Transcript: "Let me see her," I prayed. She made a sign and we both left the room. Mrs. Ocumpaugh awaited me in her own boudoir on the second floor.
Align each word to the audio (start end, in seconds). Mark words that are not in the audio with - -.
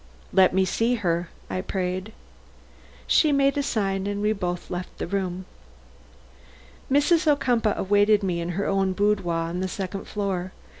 "Let 0.33 0.51
me 0.51 0.65
see 0.65 0.95
her," 0.95 1.29
I 1.47 1.61
prayed. 1.61 2.11
She 3.05 3.31
made 3.31 3.55
a 3.55 3.61
sign 3.61 4.07
and 4.07 4.19
we 4.19 4.33
both 4.33 4.71
left 4.71 4.97
the 4.97 5.05
room. 5.05 5.45
Mrs. 6.91 7.27
Ocumpaugh 7.27 7.77
awaited 7.77 8.23
me 8.23 8.41
in 8.41 8.49
her 8.57 8.65
own 8.65 8.93
boudoir 8.93 9.35
on 9.47 9.59
the 9.59 9.67
second 9.67 10.05
floor. 10.07 10.53